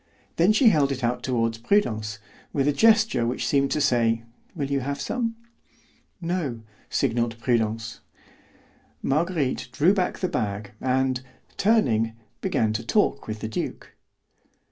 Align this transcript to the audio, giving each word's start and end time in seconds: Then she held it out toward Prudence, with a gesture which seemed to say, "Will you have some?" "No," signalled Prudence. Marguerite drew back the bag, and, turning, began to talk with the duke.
Then 0.37 0.51
she 0.51 0.69
held 0.69 0.91
it 0.91 1.03
out 1.03 1.21
toward 1.21 1.59
Prudence, 1.63 2.17
with 2.53 2.67
a 2.67 2.73
gesture 2.73 3.23
which 3.27 3.45
seemed 3.45 3.69
to 3.69 3.79
say, 3.79 4.23
"Will 4.55 4.65
you 4.71 4.79
have 4.79 4.99
some?" 4.99 5.35
"No," 6.19 6.61
signalled 6.89 7.37
Prudence. 7.39 7.99
Marguerite 9.03 9.67
drew 9.71 9.93
back 9.93 10.17
the 10.17 10.27
bag, 10.27 10.71
and, 10.81 11.21
turning, 11.55 12.13
began 12.41 12.73
to 12.73 12.83
talk 12.83 13.27
with 13.27 13.41
the 13.41 13.47
duke. 13.47 13.93